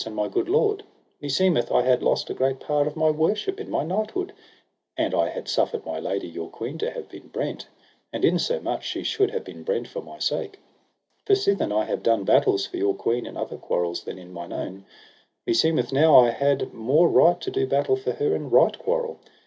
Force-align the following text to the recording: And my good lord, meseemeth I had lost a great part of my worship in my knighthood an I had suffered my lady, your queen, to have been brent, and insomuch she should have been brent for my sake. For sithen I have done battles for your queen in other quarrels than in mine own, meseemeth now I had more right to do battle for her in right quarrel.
And 0.03 0.15
my 0.15 0.27
good 0.27 0.49
lord, 0.49 0.81
meseemeth 1.21 1.71
I 1.71 1.83
had 1.83 2.01
lost 2.01 2.31
a 2.31 2.33
great 2.33 2.59
part 2.59 2.87
of 2.87 2.95
my 2.95 3.11
worship 3.11 3.59
in 3.59 3.69
my 3.69 3.83
knighthood 3.83 4.33
an 4.97 5.13
I 5.13 5.29
had 5.29 5.47
suffered 5.47 5.85
my 5.85 5.99
lady, 5.99 6.27
your 6.27 6.49
queen, 6.49 6.79
to 6.79 6.89
have 6.89 7.07
been 7.07 7.27
brent, 7.27 7.67
and 8.11 8.25
insomuch 8.25 8.83
she 8.83 9.03
should 9.03 9.29
have 9.29 9.43
been 9.43 9.61
brent 9.61 9.87
for 9.87 10.01
my 10.01 10.17
sake. 10.17 10.57
For 11.27 11.35
sithen 11.35 11.71
I 11.71 11.85
have 11.85 12.01
done 12.01 12.23
battles 12.23 12.65
for 12.65 12.77
your 12.77 12.95
queen 12.95 13.27
in 13.27 13.37
other 13.37 13.57
quarrels 13.57 14.03
than 14.03 14.17
in 14.17 14.33
mine 14.33 14.53
own, 14.53 14.85
meseemeth 15.45 15.93
now 15.93 16.15
I 16.17 16.31
had 16.31 16.73
more 16.73 17.07
right 17.07 17.39
to 17.39 17.51
do 17.51 17.67
battle 17.67 17.95
for 17.95 18.13
her 18.13 18.35
in 18.35 18.49
right 18.49 18.75
quarrel. 18.79 19.19